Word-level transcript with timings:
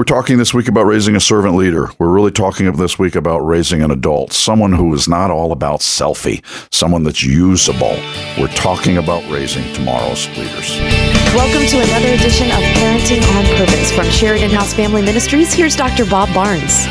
We're 0.00 0.04
talking 0.04 0.38
this 0.38 0.54
week 0.54 0.66
about 0.66 0.86
raising 0.86 1.14
a 1.14 1.20
servant 1.20 1.56
leader. 1.56 1.90
We're 1.98 2.08
really 2.08 2.30
talking 2.30 2.72
this 2.72 2.98
week 2.98 3.16
about 3.16 3.40
raising 3.40 3.82
an 3.82 3.90
adult, 3.90 4.32
someone 4.32 4.72
who 4.72 4.94
is 4.94 5.06
not 5.06 5.30
all 5.30 5.52
about 5.52 5.80
selfie, 5.80 6.42
someone 6.72 7.02
that's 7.02 7.22
usable. 7.22 7.98
We're 8.38 8.48
talking 8.54 8.96
about 8.96 9.30
raising 9.30 9.62
tomorrow's 9.74 10.26
leaders. 10.38 10.70
Welcome 11.34 11.66
to 11.66 11.82
another 11.82 12.14
edition 12.14 12.46
of 12.46 12.62
Parenting 12.80 13.20
on 13.36 13.44
Purpose 13.58 13.92
from 13.92 14.06
Sheridan 14.06 14.48
House 14.48 14.72
Family 14.72 15.02
Ministries. 15.02 15.52
Here's 15.52 15.76
Dr. 15.76 16.06
Bob 16.06 16.32
Barnes. 16.32 16.86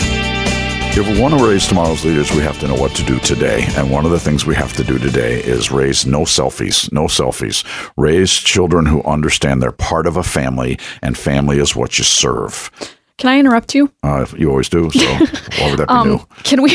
If 0.95 1.07
we 1.07 1.19
want 1.19 1.33
to 1.35 1.43
raise 1.43 1.67
tomorrow's 1.67 2.05
leaders, 2.05 2.29
we 2.31 2.41
have 2.41 2.59
to 2.59 2.67
know 2.67 2.75
what 2.75 2.91
to 2.91 3.03
do 3.03 3.17
today. 3.21 3.65
And 3.75 3.89
one 3.89 4.05
of 4.05 4.11
the 4.11 4.19
things 4.19 4.45
we 4.45 4.53
have 4.53 4.73
to 4.73 4.83
do 4.83 4.99
today 4.99 5.41
is 5.41 5.71
raise 5.71 6.05
no 6.05 6.25
selfies, 6.25 6.91
no 6.91 7.05
selfies. 7.05 7.65
Raise 7.97 8.33
children 8.33 8.85
who 8.85 9.01
understand 9.01 9.63
they're 9.63 9.71
part 9.71 10.05
of 10.05 10.15
a 10.15 10.23
family, 10.23 10.77
and 11.01 11.17
family 11.17 11.57
is 11.57 11.75
what 11.75 11.97
you 11.97 12.03
serve. 12.03 12.69
Can 13.19 13.29
I 13.29 13.37
interrupt 13.37 13.75
you? 13.75 13.91
Uh, 14.01 14.25
you 14.37 14.49
always 14.49 14.69
do. 14.69 14.89
So 14.89 15.05
why 15.59 15.69
would 15.69 15.79
that 15.79 15.87
be 15.87 15.93
Um, 15.93 16.07
new? 16.09 16.19
can 16.43 16.61
we 16.63 16.71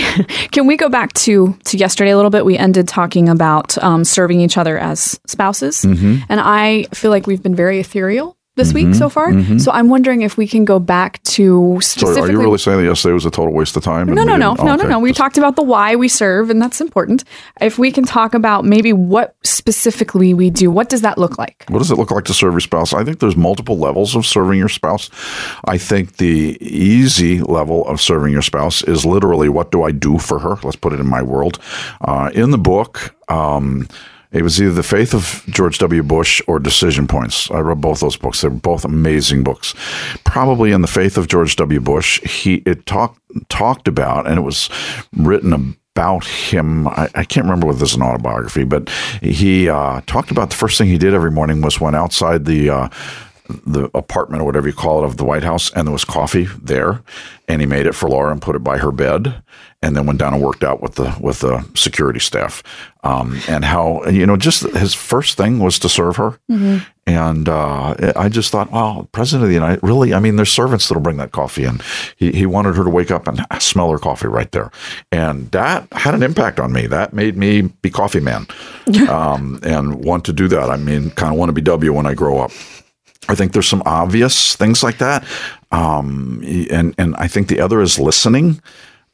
can 0.53 0.67
we 0.67 0.77
go 0.77 0.89
back 0.89 1.13
to 1.25 1.57
to 1.65 1.77
yesterday 1.77 2.11
a 2.13 2.17
little 2.17 2.31
bit? 2.31 2.45
We 2.45 2.57
ended 2.57 2.87
talking 2.87 3.29
about 3.29 3.77
um, 3.83 4.05
serving 4.05 4.41
each 4.41 4.57
other 4.59 4.79
as 4.79 5.19
spouses, 5.27 5.83
Mm-hmm. 5.83 6.25
and 6.29 6.41
I 6.41 6.85
feel 6.95 7.11
like 7.11 7.27
we've 7.27 7.43
been 7.43 7.57
very 7.57 7.81
ethereal 7.81 8.37
this 8.57 8.73
week 8.73 8.95
so 8.95 9.09
far. 9.09 9.33
So 9.59 9.73
I'm 9.73 9.89
wondering 9.89 10.23
if 10.23 10.37
we 10.37 10.47
can 10.47 10.65
go 10.65 10.79
back 10.79 11.23
to 11.25 11.35
Mm-hmm. 11.45 11.81
Specifically. 11.81 12.29
are 12.29 12.33
you 12.33 12.41
really 12.41 12.59
saying 12.59 12.79
that 12.79 12.85
yesterday 12.85 13.13
was 13.15 13.27
a 13.27 13.31
total 13.31 13.53
waste 13.53 13.77
of 13.77 13.83
time? 13.83 14.07
no, 14.07 14.15
no, 14.23 14.37
no, 14.37 14.55
didn't- 14.55 14.67
no, 14.67 14.73
okay. 14.75 14.83
no, 14.85 14.89
no. 14.91 14.99
We 15.01 15.11
Just- 15.11 15.19
talked 15.19 15.39
about 15.39 15.57
the 15.57 15.63
why 15.63 15.97
we 15.97 16.07
serve, 16.09 16.51
and 16.51 16.61
that's 16.63 16.81
important. 16.81 17.25
If 17.61 17.79
we 17.79 17.91
can 17.91 18.05
talk 18.05 18.35
about 18.35 18.65
maybe 18.65 18.93
what 18.93 19.35
specifically 19.43 20.35
we 20.35 20.51
do, 20.51 20.71
what 20.71 20.89
does 20.89 21.01
that 21.03 21.19
look 21.19 21.37
like? 21.39 21.65
What 21.69 21.79
does 21.81 21.91
it 21.91 21.97
look 21.97 22.11
like 22.11 22.25
to 22.27 22.35
serve 22.35 22.53
your 22.55 22.61
spouse? 22.61 22.93
I 22.93 23.03
think 23.05 23.19
there's 23.19 23.37
multiple 23.37 23.79
levels 23.79 24.15
of 24.15 24.25
serving 24.25 24.59
your 24.59 24.69
spouse. 24.69 25.11
I 25.65 25.79
think 25.79 26.19
the 26.19 26.57
easy 26.61 27.41
level 27.41 27.87
of 27.89 28.01
serving 28.01 28.33
your 28.33 28.43
spouse 28.43 28.83
is 28.85 29.05
literally 29.05 29.49
what 29.49 29.73
do 29.73 29.83
I 29.83 29.91
do 29.91 30.19
for 30.19 30.39
her? 30.39 30.57
Let's 30.63 30.77
put 30.77 30.93
it 30.93 31.01
in 31.01 31.09
my 31.09 31.23
world. 31.23 31.59
Uh, 32.01 32.31
in 32.35 32.51
the 32.51 32.59
book, 32.59 33.15
um, 33.29 33.89
it 34.35 34.43
was 34.43 34.61
either 34.61 34.75
The 34.75 34.83
Faith 34.83 35.15
of 35.15 35.45
George 35.49 35.79
W. 35.79 36.03
Bush 36.03 36.43
or 36.49 36.59
Decision 36.59 37.07
Points. 37.07 37.51
I 37.51 37.61
read 37.61 37.81
both 37.81 38.01
those 38.01 38.17
books. 38.17 38.41
They're 38.41 38.51
both 38.51 38.85
amazing 38.85 39.45
books. 39.45 39.75
Probably 40.25 40.73
in 40.73 40.83
The 40.83 40.89
Faith 40.89 41.17
of 41.17 41.29
George 41.29 41.55
W. 41.57 41.81
Bush, 41.81 42.21
he 42.23 42.57
it 42.67 42.85
talked 42.85 43.21
talked 43.49 43.89
about, 43.89 44.27
and 44.27 44.37
it 44.37 44.43
was 44.43 44.69
written 45.17 45.77
about 45.95 46.25
him. 46.27 46.89
I, 46.89 47.09
I 47.15 47.25
can't 47.25 47.45
remember 47.45 47.69
whether 47.69 47.79
this 47.79 47.91
is 47.91 47.97
an 47.97 48.03
autobiography, 48.03 48.65
but 48.65 48.89
he 49.23 49.69
uh, 49.69 50.01
talked 50.07 50.33
about 50.33 50.51
the 50.51 50.57
first 50.57 50.79
thing 50.79 50.89
he 50.89 50.99
did 50.99 51.15
every 51.15 51.31
morning 51.31 51.61
was 51.61 51.81
went 51.81 51.95
outside 51.95 52.45
the 52.45 52.71
uh, 52.71 52.89
the 53.49 53.91
apartment 53.95 54.43
or 54.43 54.45
whatever 54.47 54.67
you 54.67 54.75
call 54.75 55.03
it 55.03 55.07
of 55.07 55.17
the 55.17 55.25
White 55.25 55.43
House, 55.43 55.71
and 55.73 55.87
there 55.87 55.93
was 55.93 56.05
coffee 56.05 56.45
there, 56.63 57.03
and 57.47 57.61
he 57.61 57.67
made 57.67 57.87
it 57.87 57.95
for 57.95 58.09
Laura 58.09 58.33
and 58.33 58.41
put 58.41 58.57
it 58.57 58.65
by 58.65 58.79
her 58.79 58.91
bed, 58.91 59.43
and 59.83 59.95
then 59.95 60.07
went 60.07 60.19
down 60.19 60.33
and 60.33 60.43
worked 60.43 60.65
out 60.65 60.81
with 60.81 60.95
the 60.95 61.15
with 61.21 61.41
the 61.41 61.63
security 61.75 62.21
staff, 62.21 62.63
um, 63.03 63.39
and 63.47 63.67
how 63.67 64.03
you 64.07 64.25
know 64.25 64.37
just 64.39 64.63
his 64.75 64.95
first 64.95 65.37
thing 65.37 65.59
was 65.59 65.79
to 65.81 65.91
serve 65.91 66.17
her, 66.17 66.39
and 67.07 67.47
uh, 67.47 67.95
I 68.17 68.31
just 68.31 68.51
thought, 68.51 68.73
wow, 68.73 69.07
President 69.13 69.43
of 69.43 69.49
the 69.49 69.55
United, 69.55 69.81
really? 69.83 70.15
I 70.15 70.21
mean, 70.21 70.37
there's 70.37 70.51
servants 70.51 70.89
that'll 70.89 71.03
bring 71.03 71.19
that 71.19 71.33
coffee 71.33 71.65
in. 71.65 71.83
He 72.17 72.33
he 72.33 72.47
wanted 72.47 72.77
her 72.77 72.85
to 72.85 72.91
wake 72.91 73.11
up 73.11 73.29
and 73.29 73.45
smell 73.61 73.91
her 73.91 73.99
coffee 73.99 74.29
right 74.29 74.51
there, 74.53 74.71
and 75.13 75.51
that 75.51 75.87
had 75.93 76.15
an 76.15 76.23
impact 76.23 76.59
on 76.61 76.73
me. 76.73 76.87
That 76.87 77.13
made 77.13 77.37
me 77.37 77.63
be 77.63 77.91
coffee 77.91 78.21
man, 78.21 78.47
um, 79.11 79.61
and 79.63 80.03
want 80.03 80.25
to 80.25 80.33
do 80.33 80.49
that. 80.49 80.71
I 80.71 80.79
mean, 80.79 81.11
kind 81.11 81.31
of 81.31 81.39
want 81.39 81.51
to 81.51 81.55
be 81.55 81.61
W 81.61 81.93
when 81.93 82.07
I 82.07 82.15
grow 82.15 82.39
up. 82.39 82.53
I 83.29 83.35
think 83.35 83.53
there's 83.53 83.69
some 83.69 83.83
obvious 83.87 84.57
things 84.57 84.83
like 84.83 84.99
that, 84.99 85.25
um, 85.71 86.43
and 86.71 86.95
and 86.99 87.17
I 87.17 87.29
think 87.29 87.49
the 87.49 87.61
other 87.61 87.81
is 87.81 87.99
listening. 87.99 88.61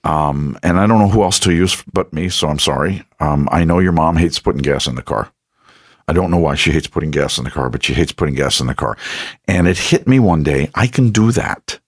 Um, 0.03 0.59
and 0.63 0.81
I 0.81 0.87
don't 0.87 0.99
know 0.99 1.09
who 1.09 1.23
else 1.23 1.39
to 1.41 1.53
use 1.53 1.83
but 1.93 2.13
me, 2.13 2.31
so 2.31 2.49
I'm 2.49 2.59
sorry. 2.59 3.05
Um, 3.21 3.49
I 3.53 3.65
know 3.65 3.81
your 3.81 3.93
mom 3.93 4.17
hates 4.17 4.39
putting 4.39 4.63
gas 4.63 4.87
in 4.87 4.95
the 4.95 5.03
car. 5.03 5.31
I 6.09 6.13
don't 6.13 6.31
know 6.31 6.39
why 6.39 6.55
she 6.55 6.73
hates 6.73 6.87
putting 6.87 7.11
gas 7.11 7.39
in 7.39 7.45
the 7.45 7.51
car, 7.51 7.69
but 7.69 7.85
she 7.85 7.95
hates 7.95 8.13
putting 8.13 8.35
gas 8.35 8.61
in 8.61 8.67
the 8.67 8.75
car. 8.75 8.97
And 9.47 9.69
it 9.69 9.77
hit 9.77 10.09
me 10.09 10.19
one 10.19 10.43
day. 10.43 10.71
I 10.75 10.87
can 10.87 11.11
do 11.11 11.33
that. 11.33 11.80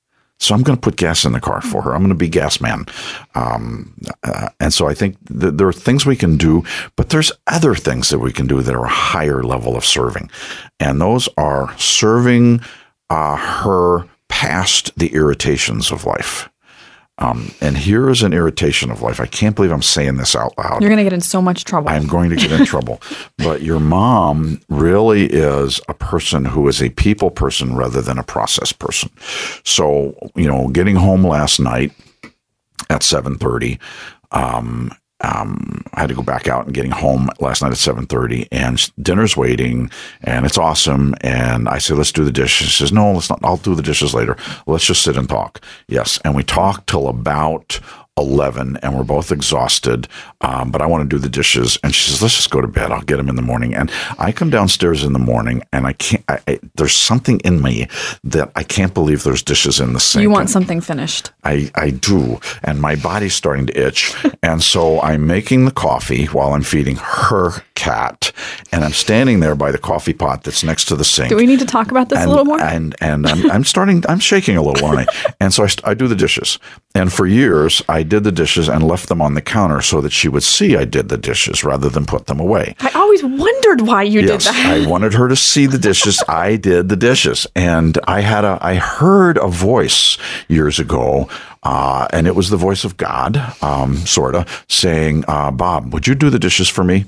So 0.42 0.54
I'm 0.54 0.62
going 0.62 0.76
to 0.76 0.80
put 0.80 0.97
gas 0.97 1.25
in 1.25 1.32
the 1.32 1.41
car 1.41 1.60
for 1.60 1.82
her. 1.82 1.94
I'm 1.94 2.00
going 2.00 2.08
to 2.08 2.14
be 2.14 2.28
gas 2.28 2.60
man. 2.60 2.86
Um, 3.34 3.97
uh, 4.22 4.48
and 4.58 4.75
so 4.75 4.88
I 4.88 4.94
think 4.94 5.16
that 5.30 5.56
there 5.58 5.69
are 5.69 5.72
things 5.72 6.04
we 6.04 6.16
can 6.16 6.36
do, 6.36 6.64
but 6.97 7.10
there's 7.10 7.32
other 7.47 7.75
things 7.75 8.10
that 8.10 8.19
we 8.19 8.32
can 8.32 8.47
do 8.47 8.60
that 8.60 8.75
are 8.75 8.84
a 8.84 8.88
higher 8.88 9.42
level 9.42 9.76
of 9.76 9.84
serving. 9.84 10.31
And 10.81 11.00
those 11.00 11.28
are 11.36 11.76
serving 11.78 12.60
uh, 13.08 13.36
her 13.36 14.08
past 14.28 14.91
the 14.98 15.14
irritations 15.14 15.92
of 15.92 16.06
life. 16.06 16.48
Um, 17.22 17.54
and 17.60 17.78
here 17.78 18.10
is 18.10 18.24
an 18.24 18.32
irritation 18.32 18.90
of 18.90 19.00
life. 19.00 19.20
I 19.20 19.26
can't 19.26 19.54
believe 19.54 19.70
I'm 19.70 19.80
saying 19.80 20.16
this 20.16 20.34
out 20.34 20.58
loud. 20.58 20.80
You're 20.80 20.90
going 20.90 20.98
to 20.98 21.04
get 21.04 21.12
in 21.12 21.20
so 21.20 21.40
much 21.40 21.64
trouble. 21.64 21.88
I'm 21.88 22.08
going 22.08 22.30
to 22.30 22.36
get 22.36 22.50
in 22.50 22.66
trouble. 22.66 23.00
But 23.38 23.62
your 23.62 23.80
mom 23.80 24.60
really 24.68 25.26
is 25.26 25.80
a 25.88 25.94
person 25.94 26.44
who 26.44 26.68
is 26.68 26.80
a 26.80 26.90
people 26.90 27.30
person 27.30 27.74
rather 27.74 28.00
than 28.00 28.18
a 28.18 28.22
process 28.22 28.72
person. 28.72 29.10
So, 29.64 30.16
you 30.36 30.46
know, 30.46 30.68
getting 30.68 30.96
home 30.96 31.26
last 31.26 31.58
night 31.58 31.92
at 32.88 33.02
7:30, 33.02 33.78
um, 34.30 34.92
um, 35.20 35.81
I 35.94 36.00
had 36.00 36.08
to 36.08 36.14
go 36.14 36.22
back 36.22 36.48
out 36.48 36.64
and 36.64 36.75
getting 36.75 36.91
home 36.91 37.28
last 37.38 37.62
night 37.62 37.72
at 37.72 37.78
7:30 37.78 38.48
and 38.50 38.91
dinner's 39.03 39.36
waiting 39.36 39.91
and 40.22 40.47
it's 40.47 40.58
awesome 40.58 41.14
and 41.20 41.69
I 41.69 41.78
said 41.78 41.98
let's 41.98 42.12
do 42.12 42.25
the 42.25 42.32
dishes. 42.32 42.69
She 42.69 42.78
says 42.78 42.92
no, 42.92 43.12
let's 43.12 43.28
not. 43.28 43.41
I'll 43.42 43.56
do 43.56 43.75
the 43.75 43.82
dishes 43.82 44.14
later. 44.14 44.36
Let's 44.66 44.86
just 44.86 45.02
sit 45.02 45.16
and 45.16 45.28
talk. 45.28 45.62
Yes, 45.88 46.19
and 46.25 46.34
we 46.34 46.44
talked 46.44 46.88
till 46.88 47.08
about 47.08 47.81
11 48.18 48.78
and 48.82 48.96
we're 48.96 49.04
both 49.04 49.32
exhausted 49.32 50.06
um, 50.42 50.70
but 50.70 50.82
i 50.82 50.86
want 50.86 51.08
to 51.08 51.16
do 51.16 51.18
the 51.18 51.28
dishes 51.28 51.78
and 51.82 51.94
she 51.94 52.10
says 52.10 52.20
let's 52.20 52.36
just 52.36 52.50
go 52.50 52.60
to 52.60 52.68
bed. 52.68 52.90
I'll 52.90 53.02
get 53.02 53.16
them 53.16 53.28
in 53.28 53.36
the 53.36 53.42
morning. 53.42 53.74
And 53.74 53.90
i 54.18 54.32
come 54.32 54.50
downstairs 54.50 55.02
in 55.02 55.12
the 55.12 55.18
morning 55.18 55.62
and 55.72 55.86
i 55.86 55.94
can't 55.94 56.24
I, 56.28 56.40
I, 56.46 56.60
there's 56.74 56.94
something 56.94 57.40
in 57.40 57.62
me 57.62 57.88
that 58.24 58.52
i 58.56 58.62
can't 58.62 58.92
believe 58.92 59.22
there's 59.22 59.42
dishes 59.42 59.80
in 59.80 59.92
the 59.92 60.00
sink. 60.00 60.22
You 60.22 60.30
want 60.30 60.50
something 60.50 60.80
finished. 60.80 61.32
I, 61.44 61.70
I 61.74 61.90
do 61.90 62.40
and 62.62 62.80
my 62.80 62.96
body's 62.96 63.34
starting 63.34 63.66
to 63.68 63.86
itch 63.86 64.14
and 64.42 64.62
so 64.62 65.00
i'm 65.00 65.26
making 65.26 65.64
the 65.64 65.70
coffee 65.70 66.26
while 66.26 66.52
i'm 66.52 66.62
feeding 66.62 66.96
her 66.96 67.62
cat 67.74 68.31
and 68.70 68.84
i'm 68.84 68.92
standing 68.92 69.40
there 69.40 69.54
by 69.54 69.70
the 69.72 69.78
coffee 69.78 70.12
pot 70.12 70.44
that's 70.44 70.62
next 70.62 70.84
to 70.86 70.96
the 70.96 71.04
sink 71.04 71.30
Do 71.30 71.36
we 71.36 71.46
need 71.46 71.58
to 71.60 71.66
talk 71.66 71.90
about 71.90 72.08
this 72.08 72.18
and, 72.18 72.26
a 72.26 72.30
little 72.30 72.44
more? 72.44 72.60
And 72.60 72.94
and 73.00 73.26
I'm, 73.26 73.50
I'm 73.50 73.64
starting. 73.64 74.04
I'm 74.08 74.18
shaking 74.18 74.56
a 74.56 74.62
little, 74.62 74.86
aren't 74.86 75.08
I? 75.08 75.32
And 75.40 75.52
so 75.52 75.64
I, 75.64 75.68
I 75.90 75.94
do 75.94 76.06
the 76.06 76.14
dishes. 76.14 76.58
And 76.94 77.12
for 77.12 77.26
years, 77.26 77.82
I 77.88 78.02
did 78.02 78.22
the 78.22 78.30
dishes 78.32 78.68
and 78.68 78.86
left 78.86 79.08
them 79.08 79.20
on 79.22 79.34
the 79.34 79.40
counter 79.40 79.80
so 79.80 80.00
that 80.02 80.12
she 80.12 80.28
would 80.28 80.42
see 80.42 80.76
I 80.76 80.84
did 80.84 81.08
the 81.08 81.16
dishes 81.18 81.64
rather 81.64 81.88
than 81.88 82.04
put 82.06 82.26
them 82.26 82.38
away. 82.38 82.74
I 82.80 82.90
always 82.94 83.24
wondered 83.24 83.80
why 83.82 84.02
you 84.02 84.20
Yes, 84.20 84.44
did 84.44 84.54
that. 84.54 84.66
I 84.66 84.86
wanted 84.92 85.14
her 85.14 85.28
to 85.28 85.36
see 85.36 85.66
the 85.66 85.78
dishes. 85.78 86.22
I 86.28 86.56
did 86.56 86.88
the 86.88 86.96
dishes, 86.96 87.46
and 87.56 87.98
I 88.06 88.20
had 88.20 88.44
a. 88.44 88.58
I 88.60 88.74
heard 88.76 89.38
a 89.38 89.48
voice 89.48 90.18
years 90.48 90.78
ago. 90.78 91.28
Uh, 91.64 92.08
and 92.12 92.26
it 92.26 92.34
was 92.34 92.50
the 92.50 92.56
voice 92.56 92.82
of 92.84 92.96
God, 92.96 93.36
um, 93.62 93.96
sort 93.98 94.34
of, 94.34 94.64
saying, 94.68 95.24
uh, 95.28 95.48
Bob, 95.52 95.92
would 95.92 96.08
you 96.08 96.14
do 96.16 96.28
the 96.28 96.38
dishes 96.40 96.68
for 96.68 96.82
me? 96.82 97.04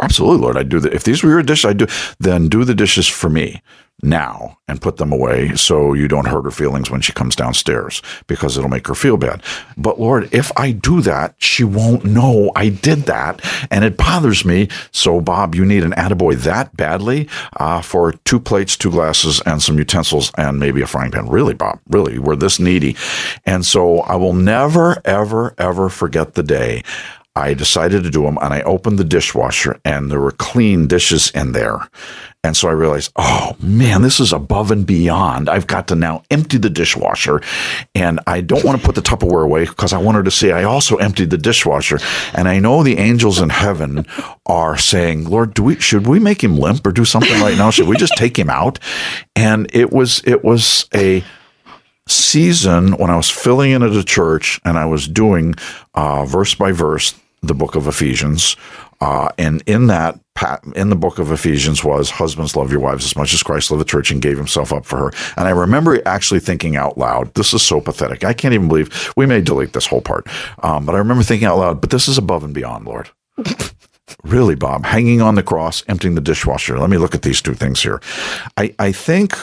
Absolutely, 0.00 0.42
Lord. 0.42 0.56
I 0.56 0.62
do 0.62 0.80
that. 0.80 0.92
If 0.92 1.04
these 1.04 1.22
were 1.22 1.30
your 1.30 1.42
dishes, 1.42 1.64
I 1.64 1.72
do. 1.72 1.86
Then 2.18 2.48
do 2.48 2.64
the 2.64 2.74
dishes 2.74 3.06
for 3.06 3.28
me 3.28 3.62
now 4.02 4.58
and 4.66 4.82
put 4.82 4.96
them 4.96 5.12
away 5.12 5.54
so 5.54 5.92
you 5.92 6.08
don't 6.08 6.26
hurt 6.26 6.42
her 6.42 6.50
feelings 6.50 6.90
when 6.90 7.00
she 7.00 7.12
comes 7.12 7.36
downstairs 7.36 8.02
because 8.26 8.56
it'll 8.56 8.70
make 8.70 8.86
her 8.88 8.94
feel 8.94 9.16
bad. 9.16 9.42
But 9.76 10.00
Lord, 10.00 10.32
if 10.34 10.50
I 10.56 10.72
do 10.72 11.00
that, 11.02 11.34
she 11.38 11.62
won't 11.62 12.04
know 12.04 12.50
I 12.56 12.68
did 12.68 13.00
that, 13.02 13.40
and 13.70 13.84
it 13.84 13.96
bothers 13.96 14.44
me. 14.44 14.68
So 14.90 15.20
Bob, 15.20 15.54
you 15.54 15.64
need 15.64 15.84
an 15.84 15.92
attaboy 15.92 16.36
that 16.38 16.76
badly 16.76 17.28
uh, 17.58 17.80
for 17.80 18.12
two 18.24 18.40
plates, 18.40 18.76
two 18.76 18.90
glasses, 18.90 19.40
and 19.46 19.62
some 19.62 19.78
utensils, 19.78 20.32
and 20.36 20.58
maybe 20.58 20.82
a 20.82 20.86
frying 20.86 21.12
pan. 21.12 21.28
Really, 21.28 21.54
Bob? 21.54 21.78
Really? 21.88 22.18
We're 22.18 22.36
this 22.36 22.58
needy, 22.58 22.96
and 23.46 23.64
so 23.64 24.00
I 24.00 24.16
will 24.16 24.34
never, 24.34 25.00
ever, 25.04 25.54
ever 25.58 25.88
forget 25.88 26.34
the 26.34 26.42
day. 26.42 26.82
I 27.34 27.54
decided 27.54 28.04
to 28.04 28.10
do 28.10 28.22
them 28.22 28.36
and 28.42 28.52
I 28.52 28.60
opened 28.62 28.98
the 28.98 29.04
dishwasher 29.04 29.80
and 29.86 30.10
there 30.10 30.20
were 30.20 30.32
clean 30.32 30.86
dishes 30.86 31.30
in 31.30 31.52
there. 31.52 31.78
And 32.44 32.54
so 32.54 32.68
I 32.68 32.72
realized, 32.72 33.12
oh 33.16 33.56
man, 33.58 34.02
this 34.02 34.20
is 34.20 34.34
above 34.34 34.70
and 34.70 34.86
beyond. 34.86 35.48
I've 35.48 35.66
got 35.66 35.88
to 35.88 35.94
now 35.94 36.24
empty 36.30 36.58
the 36.58 36.68
dishwasher 36.68 37.40
and 37.94 38.20
I 38.26 38.42
don't 38.42 38.64
want 38.64 38.78
to 38.78 38.84
put 38.84 38.96
the 38.96 39.00
Tupperware 39.00 39.44
away 39.44 39.64
because 39.64 39.94
I 39.94 39.98
wanted 39.98 40.26
to 40.26 40.30
see 40.30 40.52
I 40.52 40.64
also 40.64 40.96
emptied 40.96 41.30
the 41.30 41.38
dishwasher. 41.38 42.00
And 42.34 42.48
I 42.48 42.58
know 42.58 42.82
the 42.82 42.98
angels 42.98 43.40
in 43.40 43.48
heaven 43.48 44.04
are 44.44 44.76
saying, 44.76 45.24
Lord, 45.24 45.54
do 45.54 45.62
we, 45.62 45.80
should 45.80 46.06
we 46.06 46.18
make 46.18 46.44
him 46.44 46.58
limp 46.58 46.86
or 46.86 46.92
do 46.92 47.06
something 47.06 47.40
right 47.40 47.56
now? 47.56 47.70
Should 47.70 47.88
we 47.88 47.96
just 47.96 48.16
take 48.16 48.38
him 48.38 48.50
out? 48.50 48.78
And 49.36 49.74
it 49.74 49.90
was, 49.90 50.20
it 50.26 50.44
was 50.44 50.86
a, 50.94 51.24
season 52.08 52.92
when 52.96 53.10
I 53.10 53.16
was 53.16 53.30
filling 53.30 53.70
in 53.70 53.82
at 53.82 53.92
a 53.92 54.04
church 54.04 54.60
and 54.64 54.76
I 54.76 54.84
was 54.86 55.06
doing 55.06 55.54
uh, 55.94 56.24
verse 56.24 56.54
by 56.54 56.72
verse 56.72 57.14
the 57.42 57.54
book 57.54 57.74
of 57.74 57.86
Ephesians, 57.88 58.56
uh, 59.00 59.28
and 59.36 59.62
in 59.66 59.88
that 59.88 60.18
in 60.74 60.88
the 60.88 60.96
book 60.96 61.18
of 61.18 61.30
Ephesians 61.30 61.84
was 61.84 62.08
husbands 62.08 62.56
love 62.56 62.70
your 62.70 62.80
wives 62.80 63.04
as 63.04 63.16
much 63.16 63.34
as 63.34 63.42
Christ 63.42 63.70
loved 63.70 63.80
the 63.80 63.84
church 63.84 64.10
and 64.10 64.22
gave 64.22 64.36
himself 64.36 64.72
up 64.72 64.84
for 64.84 64.98
her. 64.98 65.12
And 65.36 65.46
I 65.46 65.50
remember 65.50 66.00
actually 66.06 66.40
thinking 66.40 66.76
out 66.76 66.96
loud, 66.96 67.34
this 67.34 67.52
is 67.52 67.62
so 67.62 67.80
pathetic. 67.80 68.24
I 68.24 68.32
can't 68.32 68.54
even 68.54 68.68
believe 68.68 69.12
we 69.16 69.26
may 69.26 69.40
delete 69.40 69.72
this 69.72 69.86
whole 69.86 70.00
part. 70.00 70.26
Um, 70.62 70.86
but 70.86 70.94
I 70.94 70.98
remember 70.98 71.22
thinking 71.22 71.46
out 71.46 71.58
loud, 71.58 71.80
but 71.80 71.90
this 71.90 72.08
is 72.08 72.16
above 72.16 72.44
and 72.44 72.54
beyond, 72.54 72.86
Lord. 72.86 73.10
really, 74.24 74.54
Bob, 74.54 74.86
hanging 74.86 75.20
on 75.20 75.34
the 75.34 75.42
cross, 75.42 75.84
emptying 75.88 76.14
the 76.14 76.20
dishwasher. 76.20 76.78
Let 76.78 76.90
me 76.90 76.98
look 76.98 77.14
at 77.14 77.22
these 77.22 77.42
two 77.42 77.54
things 77.54 77.82
here. 77.82 78.00
I, 78.56 78.74
I 78.78 78.92
think 78.92 79.36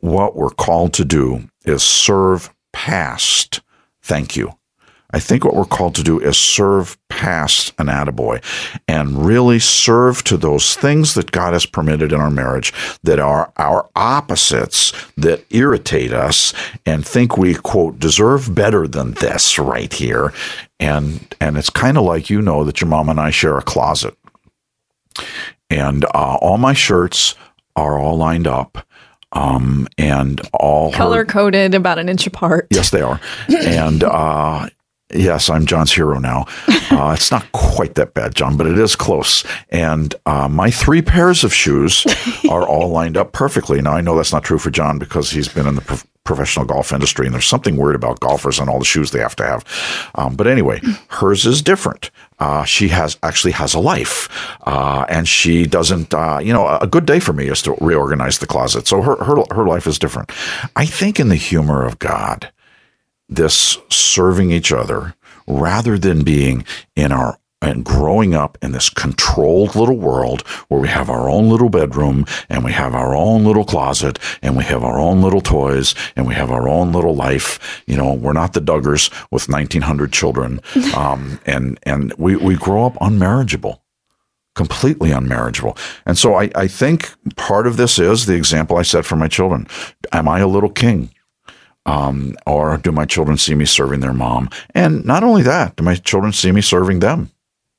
what 0.00 0.34
we're 0.36 0.50
called 0.50 0.94
to 0.94 1.04
do 1.04 1.48
is 1.64 1.82
serve 1.82 2.52
past 2.72 3.60
thank 4.02 4.36
you. 4.36 4.52
I 5.12 5.20
think 5.20 5.44
what 5.44 5.54
we're 5.54 5.64
called 5.64 5.94
to 5.96 6.02
do 6.02 6.18
is 6.18 6.38
serve 6.38 6.96
past 7.08 7.72
an 7.78 7.86
attaboy 7.86 8.42
and 8.88 9.24
really 9.24 9.58
serve 9.58 10.24
to 10.24 10.36
those 10.36 10.74
things 10.74 11.14
that 11.14 11.32
God 11.32 11.52
has 11.52 11.66
permitted 11.66 12.12
in 12.12 12.20
our 12.20 12.30
marriage 12.30 12.72
that 13.02 13.18
are 13.18 13.52
our 13.56 13.88
opposites 13.94 14.92
that 15.16 15.44
irritate 15.50 16.12
us 16.12 16.54
and 16.86 17.06
think 17.06 17.36
we, 17.36 17.54
quote, 17.54 17.98
deserve 17.98 18.54
better 18.54 18.88
than 18.88 19.12
this 19.12 19.58
right 19.58 19.92
here. 19.92 20.32
And, 20.80 21.34
and 21.40 21.56
it's 21.56 21.70
kind 21.70 21.98
of 21.98 22.04
like 22.04 22.30
you 22.30 22.40
know 22.42 22.64
that 22.64 22.80
your 22.80 22.88
mom 22.88 23.08
and 23.08 23.20
I 23.20 23.30
share 23.30 23.58
a 23.58 23.62
closet. 23.62 24.16
And 25.68 26.04
uh, 26.06 26.38
all 26.40 26.58
my 26.58 26.72
shirts 26.72 27.34
are 27.76 27.98
all 27.98 28.16
lined 28.16 28.46
up 28.46 28.86
um, 29.32 29.88
and 29.96 30.40
all 30.52 30.92
color 30.92 31.24
coded 31.24 31.74
about 31.74 31.98
an 31.98 32.08
inch 32.08 32.26
apart. 32.26 32.66
Yes, 32.70 32.90
they 32.90 33.00
are. 33.00 33.20
and 33.48 34.04
uh, 34.04 34.68
yes, 35.12 35.50
I'm 35.50 35.66
John's 35.66 35.92
hero 35.92 36.18
now. 36.18 36.46
Uh, 36.92 37.14
it's 37.14 37.30
not 37.30 37.50
quite 37.52 37.94
that 37.94 38.12
bad, 38.12 38.34
John, 38.34 38.58
but 38.58 38.66
it 38.66 38.78
is 38.78 38.94
close. 38.96 39.44
And 39.70 40.14
uh, 40.26 40.46
my 40.46 40.70
three 40.70 41.00
pairs 41.00 41.42
of 41.42 41.54
shoes 41.54 42.04
are 42.50 42.68
all 42.68 42.88
lined 42.90 43.16
up 43.16 43.32
perfectly. 43.32 43.80
Now, 43.80 43.92
I 43.92 44.02
know 44.02 44.14
that's 44.14 44.32
not 44.32 44.44
true 44.44 44.58
for 44.58 44.70
John 44.70 44.98
because 44.98 45.30
he's 45.30 45.48
been 45.48 45.66
in 45.66 45.74
the 45.74 45.80
pro- 45.80 45.96
professional 46.24 46.66
golf 46.66 46.92
industry, 46.92 47.24
and 47.24 47.34
there's 47.34 47.46
something 47.46 47.78
weird 47.78 47.94
about 47.94 48.20
golfers 48.20 48.58
and 48.60 48.68
all 48.68 48.78
the 48.78 48.84
shoes 48.84 49.10
they 49.10 49.20
have 49.20 49.34
to 49.36 49.42
have. 49.44 49.64
Um, 50.16 50.36
but 50.36 50.46
anyway, 50.46 50.82
hers 51.08 51.46
is 51.46 51.62
different. 51.62 52.10
Uh, 52.38 52.64
she 52.64 52.88
has 52.88 53.18
actually 53.22 53.52
has 53.52 53.72
a 53.72 53.80
life, 53.80 54.28
uh, 54.66 55.06
and 55.08 55.26
she 55.26 55.64
doesn't. 55.64 56.12
Uh, 56.12 56.40
you 56.42 56.52
know, 56.52 56.68
a 56.78 56.86
good 56.86 57.06
day 57.06 57.20
for 57.20 57.32
me 57.32 57.48
is 57.48 57.62
to 57.62 57.74
reorganize 57.80 58.38
the 58.38 58.46
closet. 58.46 58.86
So 58.86 59.00
her 59.00 59.16
her 59.24 59.42
her 59.50 59.66
life 59.66 59.86
is 59.86 59.98
different. 59.98 60.30
I 60.76 60.84
think 60.84 61.18
in 61.18 61.28
the 61.28 61.36
humor 61.36 61.86
of 61.86 61.98
God 61.98 62.52
this 63.34 63.78
serving 63.90 64.50
each 64.50 64.72
other 64.72 65.14
rather 65.46 65.98
than 65.98 66.24
being 66.24 66.64
in 66.96 67.12
our 67.12 67.38
and 67.62 67.84
growing 67.84 68.34
up 68.34 68.58
in 68.60 68.72
this 68.72 68.90
controlled 68.90 69.76
little 69.76 69.96
world 69.96 70.42
where 70.68 70.80
we 70.80 70.88
have 70.88 71.08
our 71.08 71.30
own 71.30 71.48
little 71.48 71.68
bedroom 71.68 72.26
and 72.48 72.64
we 72.64 72.72
have 72.72 72.92
our 72.92 73.14
own 73.14 73.44
little 73.44 73.64
closet 73.64 74.18
and 74.42 74.56
we 74.56 74.64
have 74.64 74.82
our 74.82 74.98
own 74.98 75.22
little 75.22 75.40
toys 75.40 75.94
and 76.16 76.26
we 76.26 76.34
have 76.34 76.50
our 76.50 76.68
own 76.68 76.92
little 76.92 77.14
life. 77.14 77.82
You 77.86 77.96
know, 77.96 78.12
we're 78.14 78.32
not 78.32 78.52
the 78.52 78.60
Duggars 78.60 79.10
with 79.30 79.48
1900 79.48 80.12
children. 80.12 80.60
Um, 80.92 81.40
and, 81.46 81.78
and 81.84 82.12
we, 82.18 82.36
we 82.36 82.54
grow 82.54 82.84
up 82.84 82.94
unmarriageable 82.96 83.78
completely 84.54 85.10
unmarriageable. 85.10 85.78
And 86.04 86.18
so 86.18 86.34
I, 86.34 86.50
I 86.54 86.66
think 86.68 87.10
part 87.36 87.66
of 87.66 87.78
this 87.78 87.98
is 87.98 88.26
the 88.26 88.34
example 88.34 88.76
I 88.76 88.82
set 88.82 89.06
for 89.06 89.16
my 89.16 89.28
children. 89.28 89.66
Am 90.12 90.28
I 90.28 90.40
a 90.40 90.46
little 90.46 90.68
king? 90.68 91.10
Um, 91.84 92.36
or 92.46 92.76
do 92.76 92.92
my 92.92 93.04
children 93.04 93.36
see 93.36 93.54
me 93.54 93.64
serving 93.64 94.00
their 94.00 94.12
mom? 94.12 94.48
And 94.74 95.04
not 95.04 95.24
only 95.24 95.42
that, 95.42 95.76
do 95.76 95.82
my 95.82 95.96
children 95.96 96.32
see 96.32 96.52
me 96.52 96.60
serving 96.60 97.00
them? 97.00 97.30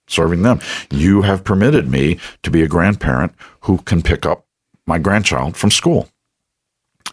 Serving 0.07 0.41
them. 0.41 0.59
You 0.91 1.21
have 1.21 1.43
permitted 1.43 1.89
me 1.89 2.19
to 2.43 2.51
be 2.51 2.61
a 2.61 2.67
grandparent 2.67 3.33
who 3.61 3.77
can 3.79 4.01
pick 4.01 4.25
up 4.25 4.45
my 4.85 4.99
grandchild 4.99 5.55
from 5.55 5.71
school. 5.71 6.09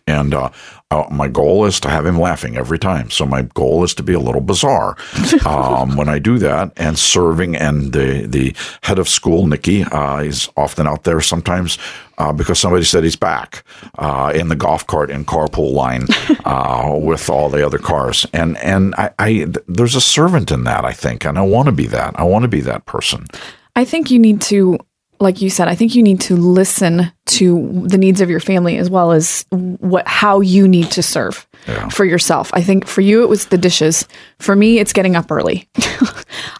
And 0.07 0.35
uh, 0.35 0.51
uh, 0.91 1.07
my 1.11 1.29
goal 1.29 1.65
is 1.67 1.79
to 1.81 1.89
have 1.89 2.05
him 2.05 2.19
laughing 2.19 2.57
every 2.57 2.79
time. 2.79 3.11
So 3.11 3.25
my 3.25 3.43
goal 3.43 3.85
is 3.85 3.95
to 3.95 4.03
be 4.03 4.13
a 4.13 4.19
little 4.19 4.41
bizarre 4.41 4.97
um, 5.47 5.97
when 5.97 6.09
I 6.09 6.19
do 6.19 6.39
that. 6.39 6.73
And 6.77 6.99
serving 6.99 7.57
and 7.57 7.93
the 7.93 8.27
the 8.27 8.55
head 8.83 8.99
of 8.99 9.09
school, 9.09 9.47
Nikki, 9.47 9.85
uh, 9.85 10.19
is 10.19 10.49
often 10.57 10.87
out 10.87 11.05
there 11.05 11.21
sometimes 11.21 11.79
uh, 12.19 12.33
because 12.33 12.59
somebody 12.59 12.85
said 12.85 13.05
he's 13.05 13.17
back 13.17 13.65
uh, 13.99 14.33
in 14.35 14.49
the 14.49 14.57
golf 14.57 14.87
cart 14.87 15.11
in 15.11 15.25
carpool 15.25 15.73
line 15.73 16.07
uh, 16.45 16.99
with 17.01 17.29
all 17.29 17.49
the 17.49 17.65
other 17.65 17.79
cars. 17.79 18.27
And 18.33 18.57
and 18.59 18.95
I, 18.97 19.13
I 19.19 19.47
there's 19.69 19.95
a 19.95 20.01
servant 20.01 20.51
in 20.51 20.65
that 20.65 20.85
I 20.85 20.93
think, 20.93 21.25
and 21.25 21.39
I 21.39 21.43
want 21.43 21.67
to 21.67 21.73
be 21.73 21.87
that. 21.87 22.19
I 22.19 22.25
want 22.25 22.43
to 22.43 22.49
be 22.49 22.61
that 22.63 22.87
person. 22.87 23.27
I 23.77 23.85
think 23.85 24.11
you 24.11 24.19
need 24.19 24.41
to 24.43 24.79
like 25.21 25.43
you 25.43 25.51
said, 25.51 25.69
I 25.69 25.75
think 25.75 25.95
you 25.95 26.03
need 26.03 26.21
to 26.23 26.37
listen 26.37 27.13
to 27.27 27.83
the 27.87 27.99
needs 27.99 28.23
of 28.23 28.31
your 28.31 28.41
family 28.41 28.79
as 28.79 28.89
well 28.89 29.13
as 29.13 29.45
what 29.51 30.09
how 30.09 30.41
you 30.41 30.67
need 30.67 30.91
to 30.93 31.03
serve 31.03 31.47
yeah. 31.69 31.89
for 31.91 32.05
yourself. 32.07 32.51
I 32.55 32.63
think 32.63 32.87
for 32.87 33.03
you 33.03 33.23
it 33.23 33.29
was 33.29 33.47
the 33.47 33.59
dishes. 33.59 34.09
For 34.39 34.57
me, 34.57 34.79
it's 34.79 34.95
getting 34.95 35.17
up 35.17 35.31
early. 35.31 35.69